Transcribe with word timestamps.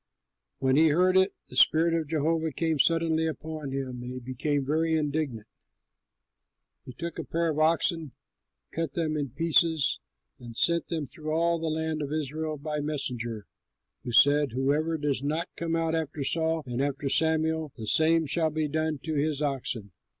When 0.57 0.77
he 0.77 0.87
heard 0.87 1.15
it, 1.15 1.35
the 1.47 1.55
spirit 1.55 1.93
of 1.93 2.07
Jehovah 2.07 2.51
came 2.51 2.79
suddenly 2.79 3.27
upon 3.27 3.71
him 3.71 4.01
and 4.01 4.11
he 4.11 4.19
became 4.19 4.65
very 4.65 4.95
indignant. 4.95 5.45
He 6.83 6.91
took 6.93 7.19
a 7.19 7.23
pair 7.23 7.51
of 7.51 7.59
oxen, 7.59 8.13
cut 8.71 8.93
them 8.93 9.15
in 9.15 9.29
pieces, 9.29 9.99
and 10.39 10.57
sent 10.57 10.87
them 10.87 11.05
through 11.05 11.29
all 11.29 11.59
the 11.59 11.67
land 11.67 12.01
of 12.01 12.11
Israel 12.11 12.57
by 12.57 12.79
messengers, 12.79 13.45
who 14.03 14.11
said, 14.11 14.53
"Whoever 14.53 14.97
does 14.97 15.21
not 15.21 15.49
come 15.55 15.75
out 15.75 15.93
after 15.93 16.23
Saul 16.23 16.63
and 16.65 16.81
after 16.81 17.07
Samuel, 17.07 17.71
the 17.75 17.85
same 17.85 18.25
shall 18.25 18.49
be 18.49 18.67
done 18.67 18.97
to 19.03 19.13
his 19.13 19.39
oxen!" 19.39 19.91